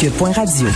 Cube.radio. 0.00 0.66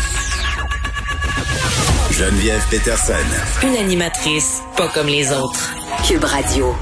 Geneviève 2.11 2.63
Peterson. 2.71 3.15
Une 3.63 3.75
animatrice 3.75 4.61
pas 4.77 4.89
comme 4.89 5.07
les 5.07 5.33
autres. 5.33 5.75
Cube 6.07 6.25
Radio. 6.25 6.75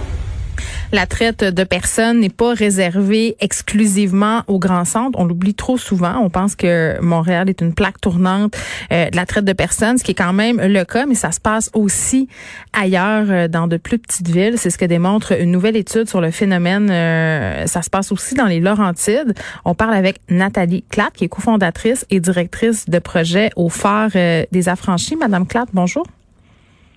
La 0.95 1.07
traite 1.07 1.43
de 1.43 1.65
personnes 1.65 2.21
n'est 2.21 2.29
pas 2.29 2.53
réservée 2.53 3.35
exclusivement 3.41 4.43
aux 4.47 4.59
grands 4.59 4.85
centres. 4.85 5.19
On 5.19 5.25
l'oublie 5.25 5.55
trop 5.55 5.79
souvent. 5.79 6.19
On 6.19 6.29
pense 6.29 6.55
que 6.55 7.01
Montréal 7.01 7.49
est 7.49 7.63
une 7.63 7.73
plaque 7.73 7.99
tournante 7.99 8.55
euh, 8.93 9.09
de 9.09 9.17
la 9.17 9.25
traite 9.25 9.47
de 9.47 9.55
personnes, 9.55 9.97
ce 9.97 10.05
qui 10.05 10.11
est 10.11 10.15
quand 10.15 10.35
même 10.35 10.61
le 10.61 10.85
cas, 10.85 11.07
mais 11.07 11.15
ça 11.15 11.33
se 11.33 11.41
passe 11.41 11.71
aussi 11.73 12.29
ailleurs 12.75 13.25
euh, 13.31 13.49
dans 13.49 13.69
de 13.69 13.79
plus 13.79 13.99
petites 13.99 14.29
villes. 14.29 14.59
C'est 14.59 14.69
ce 14.69 14.77
que 14.77 14.85
démontre 14.85 15.33
une 15.33 15.51
nouvelle 15.51 15.77
étude 15.77 16.11
sur 16.11 16.21
le 16.21 16.31
phénomène. 16.31 16.91
Euh, 16.91 17.67
ça 17.67 17.81
se 17.81 17.89
passe 17.89 18.13
aussi 18.13 18.35
dans 18.35 18.47
les 18.47 18.61
Laurentides. 18.61 19.33
On 19.65 19.75
parle 19.75 19.95
avec 19.95 20.21
Nathalie 20.29 20.85
Clatt, 20.91 21.15
qui 21.15 21.25
est 21.25 21.29
cofondatrice 21.29 22.05
et 22.11 22.21
directrice 22.21 22.85
de 22.91 22.99
projet 22.99 23.49
au 23.57 23.71
Phare 23.71 24.11
des 24.11 24.69
Affranchis. 24.69 25.17
Madame 25.17 25.47
Clatt, 25.47 25.71
bonjour. 25.73 26.05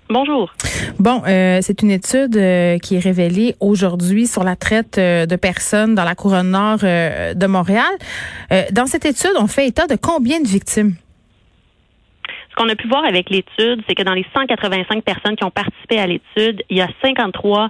Bonjour. 0.07 0.53
Bon, 0.99 1.23
euh, 1.27 1.59
c'est 1.61 1.81
une 1.81 1.89
étude 1.89 2.37
euh, 2.37 2.77
qui 2.77 2.95
est 2.95 2.99
révélée 2.99 3.55
aujourd'hui 3.59 4.27
sur 4.27 4.43
la 4.43 4.55
traite 4.55 4.99
euh, 4.99 5.25
de 5.25 5.35
personnes 5.35 5.95
dans 5.95 6.03
la 6.03 6.13
couronne 6.13 6.51
nord 6.51 6.77
de 6.79 7.47
Montréal. 7.47 7.91
dans 8.71 8.85
cette 8.85 9.05
étude, 9.05 9.31
on 9.39 9.47
fait 9.47 9.67
état 9.67 9.87
de 9.87 9.95
combien 9.95 10.39
de 10.39 10.47
victimes? 10.47 10.95
Ce 12.51 12.55
qu'on 12.55 12.69
a 12.69 12.75
pu 12.75 12.87
voir 12.87 13.03
avec 13.03 13.29
l'étude, 13.31 13.81
c'est 13.87 13.95
que 13.95 14.03
dans 14.03 14.13
les 14.13 14.25
185 14.33 15.03
personnes 15.03 15.35
qui 15.35 15.43
ont 15.43 15.51
participé 15.51 15.99
à 15.99 16.07
l'étude, 16.07 16.61
il 16.69 16.77
y 16.77 16.81
a 16.81 16.87
53 17.01 17.69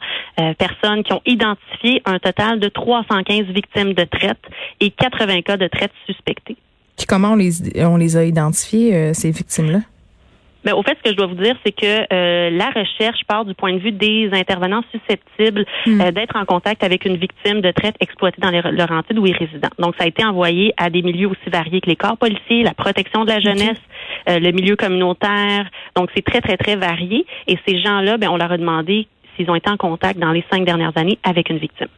personnes 0.57 1.03
qui 1.03 1.13
ont 1.13 1.21
identifié 1.25 2.03
un 2.05 2.19
total 2.19 2.59
de 2.59 2.67
315 2.67 3.45
victimes 3.47 3.93
de 3.93 4.03
traite 4.03 4.37
et 4.81 4.91
80 4.91 5.41
cas 5.41 5.57
de 5.57 5.67
traite 5.67 5.91
suspectés. 6.05 6.57
Puis 6.97 7.07
comment 7.07 7.31
on 7.31 7.35
les, 7.35 7.83
on 7.83 7.97
les 7.97 8.17
a 8.17 8.25
identifiées, 8.25 9.13
ces 9.13 9.31
victimes-là? 9.31 9.79
Mais 10.65 10.71
au 10.71 10.81
fait, 10.81 10.97
ce 10.97 11.03
que 11.03 11.11
je 11.11 11.15
dois 11.15 11.27
vous 11.27 11.35
dire, 11.35 11.55
c'est 11.63 11.71
que 11.71 12.11
euh, 12.11 12.49
la 12.49 12.69
recherche 12.69 13.23
part 13.27 13.45
du 13.45 13.53
point 13.53 13.73
de 13.73 13.77
vue 13.77 13.91
des 13.91 14.29
intervenants 14.33 14.83
susceptibles 14.91 15.65
hmm. 15.85 16.01
euh, 16.01 16.11
d'être 16.11 16.35
en 16.35 16.45
contact 16.45 16.83
avec 16.83 17.05
une 17.05 17.17
victime 17.17 17.61
de 17.61 17.71
traite 17.71 17.95
exploitée 17.99 18.41
dans 18.41 18.49
les 18.49 18.61
Laurentides 18.61 19.19
ou 19.19 19.23
résidents. 19.23 19.69
Donc, 19.77 19.93
ça 19.97 20.05
a 20.05 20.07
été 20.07 20.25
envoyé 20.25 20.73
à 20.77 20.89
des 20.89 21.03
milieux 21.03 21.27
aussi 21.27 21.49
variés 21.51 21.81
que 21.81 21.89
les 21.89 21.95
corps 21.95 22.17
policiers, 22.17 22.63
la 22.63 22.73
protection 22.73 23.25
de 23.25 23.29
la 23.29 23.39
jeunesse, 23.39 23.77
euh, 24.27 24.39
le 24.39 24.51
milieu 24.51 24.75
communautaire. 24.75 25.69
Donc, 25.95 26.09
c'est 26.15 26.25
très, 26.25 26.41
très, 26.41 26.57
très 26.57 26.75
varié. 26.75 27.25
Et 27.47 27.59
ces 27.67 27.79
gens-là, 27.79 28.17
ben, 28.17 28.29
on 28.29 28.37
leur 28.37 28.51
a 28.51 28.57
demandé 28.57 29.07
s'ils 29.35 29.49
ont 29.51 29.55
été 29.55 29.69
en 29.69 29.77
contact 29.77 30.19
dans 30.19 30.31
les 30.31 30.43
cinq 30.51 30.65
dernières 30.65 30.97
années 30.97 31.19
avec 31.23 31.49
une 31.49 31.59
victime. 31.59 31.89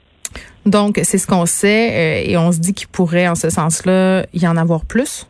Donc, 0.66 1.00
c'est 1.03 1.17
ce 1.17 1.25
qu'on 1.25 1.45
sait 1.45 2.30
et 2.30 2.38
on 2.38 2.52
se 2.52 2.59
dit 2.59 2.73
qu'il 2.73 2.89
pourrait, 2.89 3.30
en 3.30 3.36
ce 3.36 3.50
sens-là, 3.50 4.25
y 4.34 4.45
en 4.45 4.58
avoir 4.58 4.86
plus? 4.86 5.25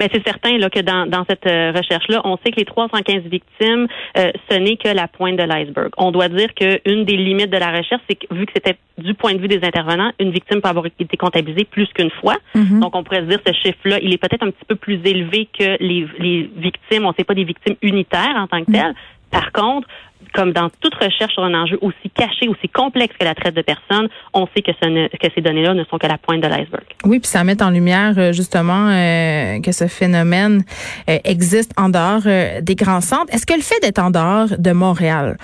Mais 0.00 0.08
c'est 0.12 0.24
certain 0.26 0.56
là, 0.58 0.70
que 0.70 0.80
dans, 0.80 1.06
dans 1.06 1.24
cette 1.28 1.46
euh, 1.46 1.72
recherche-là, 1.74 2.22
on 2.24 2.36
sait 2.44 2.50
que 2.50 2.56
les 2.56 2.64
315 2.64 3.22
victimes, 3.24 3.86
euh, 4.16 4.30
ce 4.50 4.56
n'est 4.56 4.76
que 4.76 4.88
la 4.88 5.08
pointe 5.08 5.36
de 5.36 5.42
l'iceberg. 5.42 5.90
On 5.96 6.10
doit 6.10 6.28
dire 6.28 6.54
qu'une 6.54 7.04
des 7.04 7.16
limites 7.16 7.50
de 7.50 7.56
la 7.56 7.70
recherche, 7.70 8.02
c'est 8.08 8.16
que 8.16 8.34
vu 8.34 8.46
que 8.46 8.52
c'était 8.54 8.76
du 8.98 9.14
point 9.14 9.34
de 9.34 9.38
vue 9.38 9.48
des 9.48 9.60
intervenants, 9.62 10.12
une 10.18 10.30
victime 10.30 10.60
peut 10.60 10.68
avoir 10.68 10.86
été 10.86 11.16
comptabilisée 11.16 11.64
plus 11.64 11.86
qu'une 11.88 12.10
fois. 12.10 12.36
Mm-hmm. 12.54 12.80
Donc, 12.80 12.96
on 12.96 13.04
pourrait 13.04 13.20
se 13.20 13.26
dire 13.26 13.40
ce 13.46 13.52
chiffre-là, 13.52 13.98
il 14.02 14.12
est 14.12 14.18
peut-être 14.18 14.42
un 14.42 14.50
petit 14.50 14.64
peu 14.66 14.76
plus 14.76 15.00
élevé 15.04 15.48
que 15.58 15.76
les, 15.82 16.06
les 16.18 16.50
victimes. 16.56 17.04
On 17.04 17.10
ne 17.10 17.14
sait 17.14 17.24
pas 17.24 17.34
des 17.34 17.44
victimes 17.44 17.76
unitaires 17.82 18.36
en 18.36 18.46
tant 18.46 18.64
que 18.64 18.70
telles. 18.70 18.94
Par 19.30 19.52
contre, 19.52 19.88
comme 20.34 20.52
dans 20.52 20.68
toute 20.80 20.94
recherche 20.94 21.32
sur 21.32 21.44
un 21.44 21.54
enjeu 21.54 21.78
aussi 21.80 22.10
caché, 22.14 22.48
aussi 22.48 22.68
complexe 22.68 23.14
que 23.18 23.24
la 23.24 23.34
traite 23.34 23.54
de 23.54 23.62
personnes, 23.62 24.08
on 24.34 24.46
sait 24.54 24.62
que, 24.62 24.72
que 25.16 25.32
ces 25.34 25.40
données-là 25.40 25.74
ne 25.74 25.84
sont 25.84 25.98
que 25.98 26.06
la 26.06 26.18
pointe 26.18 26.42
de 26.42 26.48
l'iceberg. 26.48 26.84
Oui, 27.04 27.20
puis 27.20 27.28
ça 27.28 27.42
met 27.44 27.62
en 27.62 27.70
lumière 27.70 28.14
euh, 28.18 28.32
justement 28.32 28.88
euh, 28.90 29.60
que 29.60 29.72
ce 29.72 29.86
phénomène 29.86 30.62
euh, 31.08 31.18
existe 31.24 31.72
en 31.76 31.88
dehors 31.88 32.22
des 32.60 32.74
grands 32.74 33.00
centres. 33.00 33.32
Est-ce 33.34 33.46
que 33.46 33.54
le 33.54 33.62
fait 33.62 33.80
d'être 33.80 33.98
en 33.98 34.10
dehors 34.10 34.48
de 34.58 34.72
Montréal 34.72 35.36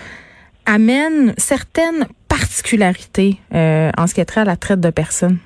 amène 0.66 1.34
certaines 1.38 2.06
particularités 2.28 3.40
en 3.52 4.06
ce 4.06 4.14
qui 4.14 4.20
est 4.20 4.24
trait 4.24 4.42
à 4.42 4.44
la 4.44 4.56
traite 4.56 4.80
de 4.80 4.90
personnes? 4.90 5.38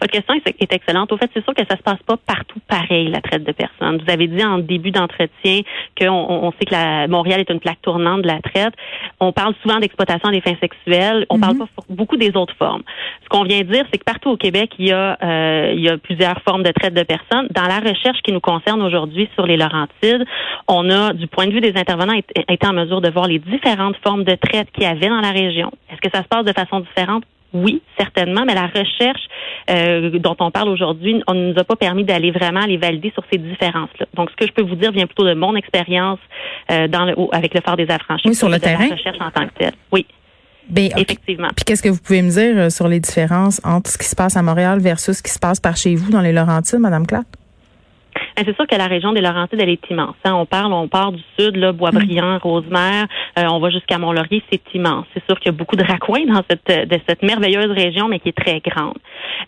Votre 0.00 0.12
question 0.12 0.34
est 0.34 0.72
excellente. 0.72 1.12
Au 1.12 1.16
fait, 1.18 1.30
c'est 1.34 1.44
sûr 1.44 1.54
que 1.54 1.64
ça 1.68 1.76
se 1.76 1.82
passe 1.82 2.02
pas 2.06 2.16
partout 2.16 2.58
pareil, 2.68 3.08
la 3.08 3.20
traite 3.20 3.44
de 3.44 3.52
personnes. 3.52 4.02
Vous 4.02 4.10
avez 4.10 4.28
dit 4.28 4.42
en 4.42 4.58
début 4.58 4.90
d'entretien 4.90 5.60
qu'on 5.98 6.08
on 6.08 6.52
sait 6.52 6.64
que 6.64 6.72
la, 6.72 7.06
Montréal 7.06 7.40
est 7.40 7.50
une 7.50 7.60
plaque 7.60 7.82
tournante 7.82 8.22
de 8.22 8.26
la 8.26 8.40
traite. 8.40 8.72
On 9.20 9.32
parle 9.32 9.54
souvent 9.62 9.78
d'exploitation 9.78 10.30
des 10.30 10.40
fins 10.40 10.56
sexuelles. 10.60 11.26
On 11.28 11.38
parle 11.38 11.54
mhm. 11.54 11.66
pas 11.66 11.82
beaucoup 11.90 12.16
des 12.16 12.34
autres 12.34 12.54
formes. 12.56 12.82
Ce 13.24 13.28
qu'on 13.28 13.44
vient 13.44 13.60
dire, 13.62 13.84
c'est 13.92 13.98
que 13.98 14.04
partout 14.04 14.30
au 14.30 14.36
Québec, 14.36 14.72
il 14.78 14.86
y 14.88 14.92
a, 14.92 15.18
euh, 15.22 15.72
il 15.74 15.80
y 15.80 15.88
a 15.88 15.98
plusieurs 15.98 16.40
formes 16.42 16.62
de 16.62 16.72
traite 16.72 16.94
de 16.94 17.02
personnes. 17.02 17.48
Dans 17.50 17.66
la 17.66 17.80
recherche 17.80 18.22
qui 18.22 18.32
nous 18.32 18.40
concerne 18.40 18.80
aujourd'hui 18.82 19.28
sur 19.34 19.46
les 19.46 19.56
Laurentides, 19.56 20.24
on 20.66 20.88
a, 20.90 21.12
du 21.12 21.26
point 21.26 21.46
de 21.46 21.52
vue 21.52 21.60
des 21.60 21.76
intervenants, 21.76 22.14
été 22.14 22.66
en 22.66 22.72
mesure 22.72 23.00
de 23.00 23.10
voir 23.10 23.26
les 23.26 23.38
différentes 23.38 23.96
formes 24.02 24.24
de 24.24 24.34
traite 24.34 24.70
qu'il 24.72 24.84
y 24.84 24.86
avait 24.86 25.08
dans 25.08 25.20
la 25.20 25.30
région. 25.30 25.70
Est-ce 25.90 26.00
que 26.00 26.10
ça 26.14 26.22
se 26.22 26.28
passe 26.28 26.44
de 26.44 26.52
façon 26.52 26.80
différente? 26.80 27.24
Oui, 27.52 27.82
certainement, 27.98 28.44
mais 28.46 28.54
la 28.54 28.66
recherche 28.66 29.22
euh, 29.70 30.18
dont 30.18 30.36
on 30.40 30.50
parle 30.50 30.68
aujourd'hui, 30.68 31.22
on 31.26 31.34
ne 31.34 31.52
nous 31.52 31.58
a 31.58 31.64
pas 31.64 31.76
permis 31.76 32.04
d'aller 32.04 32.30
vraiment 32.30 32.64
les 32.66 32.76
valider 32.76 33.10
sur 33.12 33.24
ces 33.30 33.38
différences-là. 33.38 34.06
Donc, 34.14 34.30
ce 34.30 34.36
que 34.36 34.46
je 34.46 34.52
peux 34.52 34.62
vous 34.62 34.76
dire 34.76 34.92
vient 34.92 35.06
plutôt 35.06 35.26
de 35.26 35.34
mon 35.34 35.56
expérience 35.56 36.18
euh, 36.70 36.86
dans 36.88 37.04
le, 37.04 37.14
avec 37.32 37.54
le 37.54 37.60
phare 37.60 37.76
des 37.76 37.90
affranchis. 37.90 38.28
Oui, 38.28 38.34
sur 38.34 38.48
le 38.48 38.58
terrain. 38.58 38.88
La 38.88 38.94
recherche 38.94 39.20
en 39.20 39.30
tant 39.30 39.46
que 39.46 39.54
telle. 39.58 39.74
Oui. 39.92 40.06
Ben, 40.68 40.90
Effectivement. 40.96 41.48
Puis 41.56 41.64
qu'est-ce 41.64 41.82
que 41.82 41.88
vous 41.88 42.00
pouvez 42.00 42.22
me 42.22 42.30
dire 42.30 42.56
euh, 42.56 42.70
sur 42.70 42.86
les 42.86 43.00
différences 43.00 43.60
entre 43.64 43.90
ce 43.90 43.98
qui 43.98 44.06
se 44.06 44.14
passe 44.14 44.36
à 44.36 44.42
Montréal 44.42 44.78
versus 44.80 45.16
ce 45.16 45.22
qui 45.22 45.32
se 45.32 45.38
passe 45.38 45.58
par 45.58 45.76
chez 45.76 45.96
vous 45.96 46.12
dans 46.12 46.20
les 46.20 46.32
Laurentides, 46.32 46.78
Madame 46.78 47.06
Clark? 47.06 47.26
Ben, 48.36 48.44
c'est 48.46 48.54
sûr 48.56 48.66
que 48.66 48.76
la 48.76 48.86
région 48.86 49.12
des 49.12 49.20
Laurentides, 49.20 49.60
elle 49.60 49.68
est 49.68 49.90
immense. 49.90 50.16
Hein. 50.24 50.34
On 50.34 50.46
parle, 50.46 50.72
on 50.72 50.88
part 50.88 51.12
du 51.12 51.22
sud, 51.38 51.56
là, 51.56 51.72
Boisbriand, 51.72 52.36
mm. 52.36 52.40
Rosemère, 52.42 53.06
euh, 53.38 53.44
on 53.50 53.58
va 53.58 53.70
jusqu'à 53.70 53.98
Mont-Laurier, 53.98 54.42
c'est 54.50 54.62
immense. 54.74 55.06
C'est 55.14 55.24
sûr 55.26 55.38
qu'il 55.38 55.52
y 55.52 55.54
a 55.54 55.58
beaucoup 55.58 55.76
de 55.76 55.84
raccoins 55.84 56.26
dans 56.26 56.42
cette 56.48 56.88
de 56.88 56.98
cette 57.08 57.22
merveilleuse 57.22 57.70
région, 57.70 58.08
mais 58.08 58.18
qui 58.20 58.28
est 58.28 58.36
très 58.36 58.60
grande. 58.60 58.96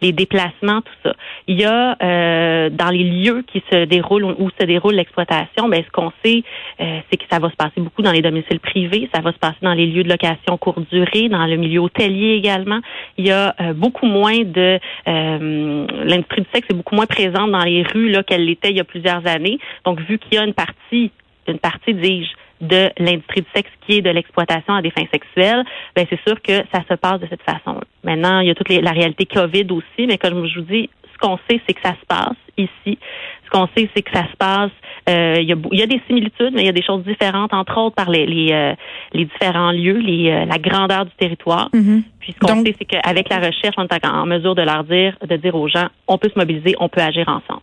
Les 0.00 0.12
déplacements, 0.12 0.80
tout 0.80 0.92
ça. 1.04 1.14
Il 1.46 1.60
y 1.60 1.64
a 1.64 1.96
euh, 2.02 2.70
dans 2.70 2.90
les 2.90 3.04
lieux 3.04 3.44
qui 3.46 3.62
se 3.70 3.84
déroulent 3.84 4.24
où 4.24 4.50
se 4.58 4.64
déroule 4.64 4.94
l'exploitation, 4.94 5.68
ben 5.68 5.82
ce 5.84 5.90
qu'on 5.90 6.12
sait, 6.24 6.42
euh, 6.80 7.00
c'est 7.10 7.16
que 7.16 7.24
ça 7.30 7.38
va 7.38 7.50
se 7.50 7.56
passer 7.56 7.80
beaucoup 7.80 8.02
dans 8.02 8.12
les 8.12 8.22
domiciles 8.22 8.60
privés, 8.60 9.08
ça 9.14 9.20
va 9.20 9.32
se 9.32 9.38
passer 9.38 9.58
dans 9.62 9.74
les 9.74 9.86
lieux 9.86 10.04
de 10.04 10.08
location 10.08 10.56
courte 10.56 10.88
durée, 10.90 11.28
dans 11.28 11.46
le 11.46 11.56
milieu 11.56 11.80
hôtelier 11.80 12.34
également. 12.34 12.80
Il 13.18 13.26
y 13.26 13.30
a 13.30 13.54
beaucoup 13.74 14.06
moins 14.06 14.38
de 14.40 14.78
l'industrie 15.06 16.42
du 16.42 16.46
sexe 16.52 16.66
est 16.70 16.74
beaucoup 16.74 16.94
moins 16.94 17.06
présente 17.06 17.50
dans 17.50 17.64
les 17.64 17.82
rues 17.82 18.10
là 18.10 18.22
qu'elle 18.22 18.44
l'était 18.44 18.71
il 18.72 18.76
y 18.76 18.80
a 18.80 18.84
plusieurs 18.84 19.26
années. 19.26 19.58
Donc, 19.84 20.00
vu 20.00 20.18
qu'il 20.18 20.34
y 20.34 20.38
a 20.38 20.44
une 20.44 20.54
partie, 20.54 21.10
une 21.46 21.58
partie, 21.58 21.94
dis-je, 21.94 22.32
de 22.62 22.90
l'industrie 22.98 23.42
du 23.42 23.48
sexe 23.54 23.70
qui 23.84 23.98
est 23.98 24.02
de 24.02 24.10
l'exploitation 24.10 24.74
à 24.74 24.82
des 24.82 24.90
fins 24.90 25.06
sexuelles, 25.12 25.64
ben 25.96 26.06
c'est 26.08 26.20
sûr 26.26 26.40
que 26.40 26.62
ça 26.72 26.82
se 26.88 26.94
passe 26.94 27.20
de 27.20 27.26
cette 27.28 27.42
façon. 27.42 27.80
Maintenant, 28.04 28.38
il 28.40 28.46
y 28.46 28.50
a 28.50 28.54
toute 28.54 28.68
la 28.68 28.92
réalité 28.92 29.26
COVID 29.26 29.66
aussi, 29.70 30.06
mais 30.06 30.16
comme 30.16 30.46
je 30.46 30.60
vous 30.60 30.66
dis, 30.66 30.88
qu'on 31.22 31.38
sait, 31.48 31.60
c'est 31.66 31.74
que 31.74 31.80
ça 31.82 31.94
se 32.00 32.06
passe 32.06 32.36
ici. 32.56 32.98
Ce 33.44 33.50
qu'on 33.50 33.68
sait, 33.76 33.88
c'est 33.94 34.02
que 34.02 34.10
ça 34.12 34.24
se 34.30 34.36
passe. 34.36 34.70
Euh, 35.08 35.36
il, 35.38 35.48
y 35.48 35.52
a, 35.52 35.56
il, 35.72 35.78
y 35.78 35.82
a, 35.82 35.86
des 35.86 36.00
similitudes, 36.06 36.52
mais 36.54 36.62
il 36.62 36.66
y 36.66 36.70
a 36.70 36.72
des 36.72 36.82
choses 36.82 37.04
différentes, 37.04 37.52
entre 37.52 37.78
autres 37.78 37.96
par 37.96 38.10
les, 38.10 38.26
les, 38.26 38.52
euh, 38.52 38.74
les 39.12 39.24
différents 39.24 39.72
lieux, 39.72 39.98
les, 39.98 40.30
euh, 40.30 40.44
la 40.44 40.58
grandeur 40.58 41.06
du 41.06 41.12
territoire. 41.18 41.68
Mm-hmm. 41.72 42.02
Puis 42.20 42.34
ce 42.34 42.38
qu'on 42.38 42.64
sait, 42.64 42.74
c'est 42.78 42.84
qu'avec 42.84 43.28
la 43.28 43.38
recherche, 43.38 43.74
on 43.78 43.84
est 43.84 44.06
en 44.06 44.26
mesure 44.26 44.54
de 44.54 44.62
leur 44.62 44.84
dire, 44.84 45.16
de 45.26 45.36
dire 45.36 45.54
aux 45.54 45.68
gens, 45.68 45.88
on 46.06 46.18
peut 46.18 46.30
se 46.32 46.38
mobiliser, 46.38 46.74
on 46.78 46.88
peut 46.88 47.00
agir 47.00 47.28
ensemble. 47.28 47.62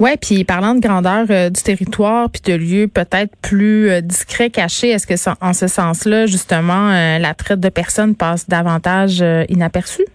Ouais, 0.00 0.16
puis 0.16 0.44
parlant 0.44 0.74
de 0.74 0.80
grandeur 0.80 1.26
euh, 1.28 1.50
du 1.50 1.62
territoire 1.62 2.30
puis 2.30 2.40
de 2.40 2.54
lieux 2.54 2.88
peut-être 2.88 3.36
plus 3.42 3.90
euh, 3.90 4.00
discrets, 4.00 4.48
cachés, 4.48 4.88
est-ce 4.88 5.06
que 5.06 5.16
ça, 5.16 5.36
en 5.42 5.52
ce 5.52 5.66
sens-là, 5.66 6.24
justement, 6.24 6.90
euh, 6.90 7.18
la 7.18 7.34
traite 7.34 7.60
de 7.60 7.68
personnes 7.68 8.14
passe 8.14 8.48
davantage 8.48 9.22
inaperçue? 9.50 10.06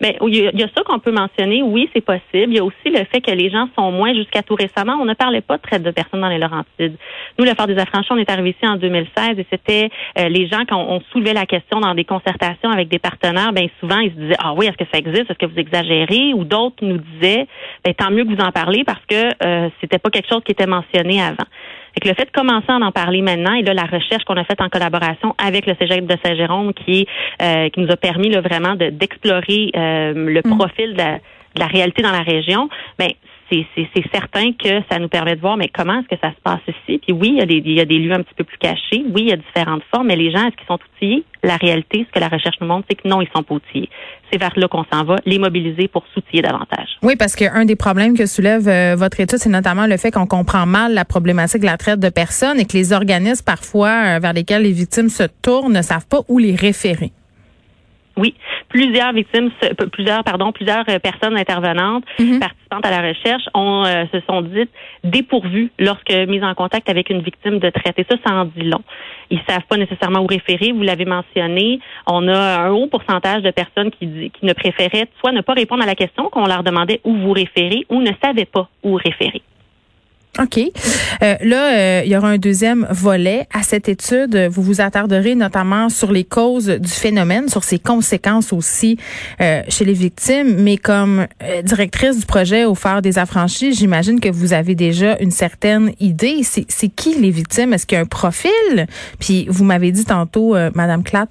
Mais 0.00 0.16
il 0.26 0.34
y 0.36 0.62
a 0.62 0.68
ça 0.76 0.82
qu'on 0.84 0.98
peut 0.98 1.12
mentionner. 1.12 1.62
Oui, 1.62 1.88
c'est 1.94 2.04
possible. 2.04 2.48
Il 2.48 2.54
y 2.54 2.58
a 2.58 2.64
aussi 2.64 2.86
le 2.86 3.04
fait 3.04 3.20
que 3.20 3.30
les 3.30 3.50
gens 3.50 3.68
sont 3.76 3.90
moins 3.90 4.14
jusqu'à 4.14 4.42
tout 4.42 4.54
récemment. 4.54 4.96
On 5.00 5.04
ne 5.04 5.14
parlait 5.14 5.40
pas 5.40 5.56
de 5.56 5.62
traite 5.62 5.82
de 5.82 5.90
personnes 5.90 6.20
dans 6.20 6.28
les 6.28 6.38
Laurentides. 6.38 6.96
Nous, 7.38 7.44
le 7.44 7.54
Phare 7.54 7.66
des 7.66 7.78
Affranchis, 7.78 8.08
on 8.10 8.16
est 8.16 8.30
arrivé 8.30 8.50
ici 8.50 8.66
en 8.68 8.76
2016 8.76 9.38
et 9.38 9.46
c'était 9.50 9.88
euh, 10.18 10.28
les 10.28 10.48
gens 10.48 10.64
quand 10.68 10.84
on 10.88 11.00
soulevait 11.12 11.32
la 11.32 11.46
question 11.46 11.80
dans 11.80 11.94
des 11.94 12.04
concertations 12.04 12.70
avec 12.70 12.88
des 12.88 12.98
partenaires, 12.98 13.52
ben 13.52 13.68
souvent 13.80 13.98
ils 13.98 14.10
se 14.10 14.16
disaient 14.16 14.36
ah 14.38 14.54
oui, 14.56 14.66
est-ce 14.66 14.76
que 14.76 14.90
ça 14.92 14.98
existe, 14.98 15.30
est-ce 15.30 15.38
que 15.38 15.46
vous 15.46 15.58
exagérez? 15.58 16.34
Ou 16.34 16.44
d'autres 16.44 16.84
nous 16.84 16.98
disaient 16.98 17.46
ben, 17.84 17.94
tant 17.94 18.10
mieux 18.10 18.24
que 18.24 18.34
vous 18.34 18.42
en 18.42 18.52
parlez 18.52 18.84
parce 18.84 19.04
que 19.08 19.28
euh, 19.44 19.68
c'était 19.80 19.98
pas 19.98 20.10
quelque 20.10 20.28
chose 20.28 20.42
qui 20.44 20.52
était 20.52 20.66
mentionné 20.66 21.20
avant. 21.22 21.46
Fait 21.94 22.08
le 22.08 22.14
fait 22.14 22.24
de 22.24 22.30
commencer 22.30 22.68
à 22.68 22.76
en 22.76 22.90
parler 22.90 23.22
maintenant 23.22 23.54
et 23.54 23.62
là 23.62 23.74
la 23.74 23.84
recherche 23.84 24.24
qu'on 24.24 24.36
a 24.36 24.44
faite 24.44 24.60
en 24.60 24.68
collaboration 24.68 25.34
avec 25.38 25.66
le 25.66 25.74
Cégep 25.78 26.06
de 26.06 26.16
Saint-Jérôme 26.24 26.72
qui 26.72 27.06
euh, 27.40 27.68
qui 27.68 27.80
nous 27.80 27.90
a 27.90 27.96
permis 27.96 28.30
là, 28.30 28.40
vraiment 28.40 28.74
d'explorer 28.76 29.70
euh, 29.76 30.12
le 30.14 30.40
mm. 30.44 30.56
profil 30.56 30.94
de 30.94 31.60
la, 31.60 31.66
réalité 31.66 32.02
dans 32.02 32.12
la 32.12 32.22
région, 32.22 32.68
ben 32.98 33.10
c'est 33.74 34.10
certain 34.12 34.52
que 34.52 34.82
ça 34.90 34.98
nous 34.98 35.08
permet 35.08 35.36
de 35.36 35.40
voir, 35.40 35.56
mais 35.56 35.68
comment 35.68 36.00
est-ce 36.00 36.08
que 36.08 36.20
ça 36.22 36.30
se 36.30 36.40
passe 36.42 36.60
ici? 36.68 36.98
Puis 36.98 37.12
oui, 37.12 37.38
il 37.38 37.72
y, 37.72 37.80
a 37.80 37.84
des, 37.84 37.98
lieux 37.98 38.12
un 38.12 38.22
petit 38.22 38.34
peu 38.34 38.44
plus 38.44 38.58
cachés. 38.58 39.04
Oui, 39.12 39.22
il 39.22 39.28
y 39.28 39.32
a 39.32 39.36
différentes 39.36 39.82
formes, 39.90 40.06
mais 40.06 40.16
les 40.16 40.30
gens, 40.30 40.46
est-ce 40.46 40.56
qu'ils 40.56 40.66
sont 40.66 40.78
outillés? 40.94 41.24
La 41.42 41.56
réalité, 41.56 42.06
ce 42.08 42.12
que 42.12 42.20
la 42.20 42.28
recherche 42.28 42.56
nous 42.60 42.66
montre, 42.66 42.86
c'est 42.88 42.96
que 43.00 43.08
non, 43.08 43.20
ils 43.20 43.28
sont 43.34 43.42
pas 43.42 43.54
outillés. 43.54 43.88
C'est 44.30 44.38
vers 44.38 44.52
là 44.56 44.68
qu'on 44.68 44.84
s'en 44.92 45.04
va, 45.04 45.16
les 45.26 45.38
mobiliser 45.38 45.88
pour 45.88 46.04
s'outiller 46.14 46.42
davantage. 46.42 46.88
Oui, 47.02 47.16
parce 47.16 47.34
qu'un 47.34 47.64
des 47.64 47.76
problèmes 47.76 48.16
que 48.16 48.26
soulève 48.26 48.68
euh, 48.68 48.94
votre 48.96 49.20
étude, 49.20 49.38
c'est 49.38 49.50
notamment 49.50 49.86
le 49.86 49.96
fait 49.96 50.10
qu'on 50.10 50.26
comprend 50.26 50.66
mal 50.66 50.94
la 50.94 51.04
problématique 51.04 51.60
de 51.60 51.66
la 51.66 51.76
traite 51.76 52.00
de 52.00 52.08
personnes 52.08 52.60
et 52.60 52.64
que 52.64 52.74
les 52.74 52.92
organismes, 52.92 53.44
parfois, 53.44 54.16
euh, 54.16 54.18
vers 54.20 54.32
lesquels 54.32 54.62
les 54.62 54.72
victimes 54.72 55.08
se 55.08 55.24
tournent, 55.42 55.72
ne 55.72 55.82
savent 55.82 56.06
pas 56.06 56.20
où 56.28 56.38
les 56.38 56.54
référer. 56.54 57.12
Oui, 58.16 58.34
plusieurs 58.68 59.12
victimes, 59.12 59.50
plusieurs 59.90 60.22
pardon, 60.22 60.52
plusieurs 60.52 60.84
euh, 60.88 60.98
personnes 60.98 61.36
intervenantes, 61.36 62.04
mhm. 62.18 62.40
participantes 62.40 62.84
à 62.84 62.90
la 62.90 63.08
recherche, 63.08 63.44
ont 63.54 63.84
euh, 63.86 64.04
se 64.12 64.20
sont 64.28 64.42
dites 64.42 64.70
dépourvues 65.02 65.70
lorsque 65.78 66.12
mises 66.28 66.44
en 66.44 66.54
contact 66.54 66.90
avec 66.90 67.08
une 67.10 67.22
victime 67.22 67.58
de 67.58 67.70
traite. 67.70 67.98
Et 67.98 68.06
ça, 68.08 68.16
ça 68.24 68.34
en 68.34 68.44
dit 68.44 68.64
long. 68.64 68.82
Ils 69.30 69.40
savent 69.48 69.64
pas 69.68 69.76
nécessairement 69.76 70.20
où 70.20 70.26
référer. 70.26 70.72
Vous 70.72 70.82
l'avez 70.82 71.06
mentionné. 71.06 71.80
On 72.06 72.28
a 72.28 72.66
un 72.66 72.70
haut 72.70 72.86
pourcentage 72.86 73.42
de 73.42 73.50
personnes 73.50 73.90
qui, 73.90 74.30
qui 74.30 74.46
ne 74.46 74.52
préféraient 74.52 75.08
soit 75.20 75.32
ne 75.32 75.40
pas 75.40 75.54
répondre 75.54 75.82
à 75.82 75.86
la 75.86 75.94
question 75.94 76.28
qu'on 76.28 76.46
leur 76.46 76.62
demandait 76.62 77.00
où 77.04 77.14
vous 77.14 77.32
référer 77.32 77.86
ou 77.88 78.00
ne 78.00 78.10
savaient 78.22 78.44
pas 78.44 78.68
où 78.82 78.94
référer. 78.94 79.42
OK. 80.40 80.58
Euh, 80.58 81.34
là, 81.42 81.72
euh, 81.74 82.02
il 82.06 82.10
y 82.10 82.16
aura 82.16 82.30
un 82.30 82.38
deuxième 82.38 82.86
volet 82.90 83.46
à 83.52 83.62
cette 83.62 83.90
étude. 83.90 84.34
Vous 84.50 84.62
vous 84.62 84.80
attarderez 84.80 85.34
notamment 85.34 85.90
sur 85.90 86.10
les 86.10 86.24
causes 86.24 86.68
du 86.68 86.88
phénomène, 86.88 87.50
sur 87.50 87.64
ses 87.64 87.78
conséquences 87.78 88.50
aussi 88.54 88.96
euh, 89.42 89.60
chez 89.68 89.84
les 89.84 89.92
victimes. 89.92 90.56
Mais 90.62 90.78
comme 90.78 91.26
directrice 91.64 92.18
du 92.18 92.24
projet 92.24 92.64
au 92.64 92.74
phare 92.74 93.02
des 93.02 93.18
affranchis, 93.18 93.74
j'imagine 93.74 94.20
que 94.20 94.30
vous 94.30 94.54
avez 94.54 94.74
déjà 94.74 95.18
une 95.20 95.30
certaine 95.30 95.92
idée. 96.00 96.40
C'est 96.42 96.88
qui 96.88 97.14
les 97.20 97.30
victimes? 97.30 97.74
Est-ce 97.74 97.86
qu'il 97.86 97.96
y 97.96 97.98
a 97.98 98.02
un 98.02 98.06
profil? 98.06 98.86
Puis 99.18 99.46
vous 99.50 99.64
m'avez 99.64 99.92
dit 99.92 100.06
tantôt, 100.06 100.56
Madame 100.74 101.02
Clatt, 101.02 101.28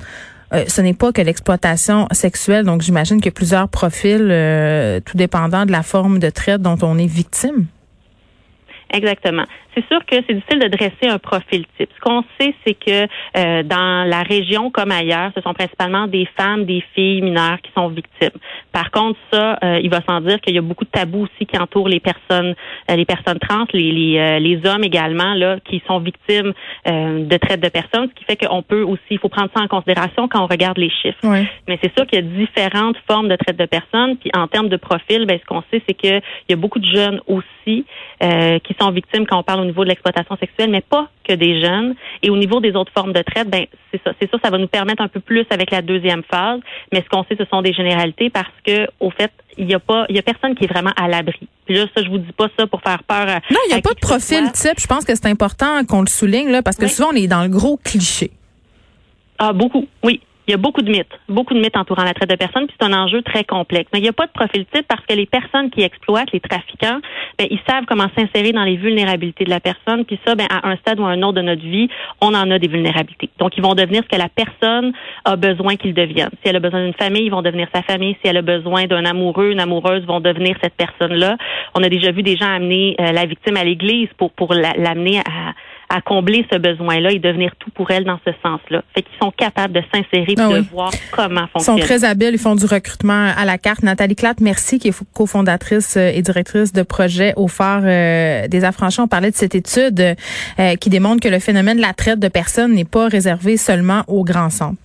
ce 0.67 0.81
n'est 0.81 0.93
pas 0.93 1.11
que 1.11 1.21
l'exploitation 1.21 2.07
sexuelle. 2.11 2.65
Donc 2.65 2.83
j'imagine 2.83 3.17
qu'il 3.17 3.27
y 3.27 3.29
a 3.29 3.31
plusieurs 3.31 3.67
profils, 3.67 5.01
tout 5.05 5.17
dépendant 5.17 5.65
de 5.65 5.71
la 5.71 5.81
forme 5.81 6.19
de 6.19 6.29
traite 6.29 6.61
dont 6.61 6.77
on 6.83 6.99
est 6.99 7.07
victime. 7.07 7.65
Exactement. 8.93 9.43
C'est 9.73 9.87
sûr 9.87 10.05
que 10.05 10.15
c'est 10.27 10.33
difficile 10.33 10.59
de 10.59 10.67
dresser 10.67 11.07
un 11.07 11.17
profil 11.17 11.65
type. 11.77 11.89
Ce 11.95 11.99
qu'on 12.01 12.23
sait, 12.39 12.53
c'est 12.65 12.73
que 12.73 13.07
euh, 13.37 13.63
dans 13.63 14.07
la 14.07 14.21
région 14.21 14.69
comme 14.69 14.91
ailleurs, 14.91 15.31
ce 15.33 15.41
sont 15.41 15.53
principalement 15.53 16.07
des 16.07 16.27
femmes, 16.37 16.65
des 16.65 16.83
filles 16.93 17.21
mineures 17.21 17.61
qui 17.61 17.71
sont 17.73 17.87
victimes. 17.87 18.37
Par 18.73 18.91
contre, 18.91 19.17
ça, 19.31 19.57
euh, 19.63 19.79
il 19.81 19.89
va 19.89 20.01
sans 20.07 20.19
dire 20.19 20.41
qu'il 20.41 20.55
y 20.55 20.57
a 20.57 20.61
beaucoup 20.61 20.83
de 20.83 20.89
tabous 20.89 21.23
aussi 21.23 21.45
qui 21.45 21.57
entourent 21.57 21.87
les 21.87 22.01
personnes, 22.01 22.53
euh, 22.89 22.95
les 22.95 23.05
personnes 23.05 23.39
trans, 23.39 23.65
les, 23.71 23.91
les, 23.91 24.39
les, 24.39 24.61
hommes 24.65 24.83
également 24.83 25.33
là, 25.35 25.57
qui 25.63 25.81
sont 25.87 25.99
victimes 25.99 26.53
de 26.85 27.37
traite 27.37 27.61
de 27.61 27.69
personnes, 27.69 28.09
ce 28.09 28.13
qui 28.13 28.25
fait 28.25 28.35
qu'on 28.35 28.61
peut 28.61 28.83
aussi, 28.83 29.01
il 29.11 29.19
faut 29.19 29.29
prendre 29.29 29.49
ça 29.55 29.63
en 29.63 29.67
considération 29.67 30.27
quand 30.27 30.43
on 30.43 30.47
regarde 30.47 30.77
les 30.77 30.89
chiffres. 30.89 31.17
Mais 31.67 31.79
c'est 31.81 31.91
sûr 31.95 32.05
qu'il 32.05 32.19
y 32.19 32.21
a 32.21 32.45
différentes 32.45 32.97
formes 33.09 33.27
de 33.27 33.35
traite 33.35 33.57
de 33.57 33.65
personnes. 33.65 34.17
Puis 34.17 34.29
en 34.35 34.47
termes 34.47 34.69
de 34.69 34.77
profil, 34.77 35.25
ben, 35.25 35.39
ce 35.39 35.45
qu'on 35.45 35.63
sait, 35.71 35.81
c'est 35.87 35.93
qu'il 35.93 36.21
y 36.49 36.53
a 36.53 36.55
beaucoup 36.55 36.79
de 36.79 36.85
jeunes 36.85 37.21
aussi 37.27 37.85
qui 38.19 38.75
sont 38.81 38.91
victimes 38.91 39.25
quand 39.25 39.37
on 39.37 39.43
parle 39.43 39.61
au 39.61 39.65
niveau 39.65 39.83
de 39.83 39.89
l'exploitation 39.89 40.35
sexuelle, 40.37 40.69
mais 40.69 40.81
pas 40.81 41.09
que 41.23 41.33
des 41.33 41.61
jeunes. 41.61 41.95
Et 42.23 42.29
au 42.29 42.37
niveau 42.37 42.59
des 42.59 42.73
autres 42.75 42.91
formes 42.91 43.13
de 43.13 43.21
traite, 43.21 43.49
ben 43.49 43.65
c'est 43.91 44.01
ça, 44.03 44.11
c'est 44.19 44.29
ça, 44.29 44.37
ça 44.43 44.49
va 44.49 44.57
nous 44.57 44.67
permettre 44.67 45.01
un 45.01 45.07
peu 45.07 45.19
plus 45.19 45.45
avec 45.49 45.71
la 45.71 45.81
deuxième 45.81 46.23
phase. 46.23 46.59
Mais 46.91 47.03
ce 47.03 47.09
qu'on 47.09 47.23
sait, 47.23 47.35
ce 47.37 47.45
sont 47.45 47.61
des 47.61 47.73
généralités 47.73 48.29
parce 48.29 48.51
que 48.65 48.87
au 48.99 49.11
fait, 49.11 49.31
il 49.57 49.69
y 49.69 49.73
a 49.73 49.79
pas, 49.79 50.05
il 50.09 50.15
y 50.15 50.19
a 50.19 50.23
personne 50.23 50.55
qui 50.55 50.65
est 50.65 50.71
vraiment 50.71 50.93
à 50.95 51.07
l'abri. 51.07 51.47
Puis 51.65 51.75
là, 51.75 51.85
ça, 51.95 52.03
je 52.03 52.09
vous 52.09 52.17
dis 52.17 52.31
pas 52.31 52.47
ça 52.57 52.67
pour 52.67 52.81
faire 52.81 53.03
peur. 53.03 53.25
non, 53.25 53.59
il 53.67 53.73
n'y 53.73 53.79
a 53.79 53.81
pas 53.81 53.93
de 53.93 53.99
profil 53.99 54.51
type. 54.51 54.79
Je 54.79 54.87
pense 54.87 55.05
que 55.05 55.15
c'est 55.15 55.27
important 55.27 55.85
qu'on 55.85 56.01
le 56.01 56.07
souligne 56.07 56.49
là, 56.49 56.61
parce 56.61 56.77
que 56.77 56.87
souvent 56.87 57.09
on 57.11 57.15
est 57.15 57.27
dans 57.27 57.43
le 57.43 57.49
gros 57.49 57.77
cliché. 57.77 58.31
Ah, 59.37 59.53
beaucoup, 59.53 59.87
oui. 60.03 60.21
Il 60.47 60.51
y 60.51 60.53
a 60.55 60.57
beaucoup 60.57 60.81
de 60.81 60.91
mythes, 60.91 61.19
beaucoup 61.29 61.53
de 61.53 61.59
mythes 61.59 61.77
entourant 61.77 62.03
la 62.03 62.13
traite 62.13 62.29
de 62.29 62.35
personnes, 62.35 62.65
puis 62.65 62.75
c'est 62.79 62.85
un 62.85 62.93
enjeu 62.93 63.21
très 63.21 63.43
complexe. 63.43 63.89
Mais 63.93 63.99
il 63.99 64.03
n'y 64.03 64.09
a 64.09 64.13
pas 64.13 64.25
de 64.25 64.31
profil 64.31 64.65
type 64.73 64.87
parce 64.87 65.05
que 65.05 65.13
les 65.13 65.27
personnes 65.27 65.69
qui 65.69 65.83
exploitent, 65.83 66.31
les 66.33 66.39
trafiquants, 66.39 66.99
ben, 67.37 67.47
ils 67.49 67.59
savent 67.69 67.85
comment 67.87 68.07
s'insérer 68.17 68.51
dans 68.51 68.63
les 68.63 68.75
vulnérabilités 68.75 69.45
de 69.45 69.49
la 69.49 69.59
personne, 69.59 70.03
puis 70.03 70.19
ça, 70.25 70.35
ben, 70.35 70.47
à 70.49 70.67
un 70.67 70.75
stade 70.77 70.99
ou 70.99 71.05
à 71.05 71.09
un 71.09 71.21
autre 71.21 71.33
de 71.33 71.41
notre 71.41 71.61
vie, 71.61 71.89
on 72.21 72.33
en 72.33 72.49
a 72.49 72.57
des 72.57 72.67
vulnérabilités. 72.67 73.29
Donc, 73.37 73.55
ils 73.55 73.63
vont 73.63 73.75
devenir 73.75 74.03
ce 74.03 74.09
que 74.09 74.19
la 74.19 74.29
personne 74.29 74.93
a 75.25 75.35
besoin 75.35 75.75
qu'ils 75.75 75.93
deviennent. 75.93 76.31
Si 76.41 76.49
elle 76.49 76.55
a 76.55 76.59
besoin 76.59 76.83
d'une 76.83 76.93
famille, 76.95 77.25
ils 77.25 77.31
vont 77.31 77.43
devenir 77.43 77.67
sa 77.73 77.83
famille. 77.83 78.15
Si 78.21 78.27
elle 78.27 78.37
a 78.37 78.41
besoin 78.41 78.85
d'un 78.85 79.05
amoureux, 79.05 79.51
une 79.51 79.59
amoureuse, 79.59 80.03
vont 80.05 80.19
devenir 80.19 80.57
cette 80.61 80.73
personne-là. 80.73 81.37
On 81.75 81.83
a 81.83 81.89
déjà 81.89 82.11
vu 82.11 82.23
des 82.23 82.35
gens 82.35 82.51
amener 82.51 82.95
euh, 82.99 83.11
la 83.11 83.25
victime 83.25 83.57
à 83.57 83.63
l'église 83.63 84.09
pour, 84.17 84.31
pour 84.31 84.53
l'amener 84.53 85.19
à 85.19 85.53
à 85.91 86.01
combler 86.01 86.45
ce 86.51 86.57
besoin-là 86.57 87.11
et 87.11 87.19
devenir 87.19 87.51
tout 87.59 87.69
pour 87.71 87.91
elle 87.91 88.05
dans 88.05 88.19
ce 88.25 88.31
sens-là. 88.41 88.81
Fait 88.95 89.01
qu'ils 89.01 89.17
sont 89.21 89.31
capables 89.31 89.73
de 89.73 89.81
s'insérer 89.93 90.35
ah 90.37 90.47
de 90.47 90.59
voir 90.71 90.91
comment 91.11 91.47
fonctionner. 91.47 91.79
Ils 91.79 91.81
sont 91.81 91.85
très 91.85 92.03
habiles, 92.05 92.31
ils 92.33 92.39
font 92.39 92.55
du 92.55 92.65
recrutement 92.65 93.31
à 93.35 93.43
la 93.45 93.57
carte. 93.57 93.83
Nathalie 93.83 94.15
Clatte, 94.15 94.39
merci, 94.39 94.79
qui 94.79 94.87
est 94.87 95.03
cofondatrice 95.13 95.97
euh, 95.97 96.11
et 96.13 96.21
directrice 96.21 96.71
de 96.71 96.83
projet 96.83 97.33
au 97.35 97.47
phare 97.47 97.81
euh, 97.83 98.47
des 98.47 98.63
affranchis. 98.63 99.01
On 99.01 99.07
parlait 99.07 99.31
de 99.31 99.35
cette 99.35 99.55
étude 99.55 100.15
euh, 100.59 100.75
qui 100.75 100.89
démontre 100.89 101.21
que 101.21 101.29
le 101.29 101.39
phénomène 101.39 101.77
de 101.77 101.81
la 101.81 101.93
traite 101.93 102.19
de 102.19 102.29
personnes 102.29 102.73
n'est 102.73 102.85
pas 102.85 103.07
réservé 103.07 103.57
seulement 103.57 104.03
aux 104.07 104.23
grands 104.23 104.49
centres. 104.49 104.77